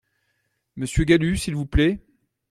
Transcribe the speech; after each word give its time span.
Monsieur 0.77 1.03
Galut, 1.03 1.37
s’il 1.37 1.53
vous 1.53 1.67
plaît 1.67 1.99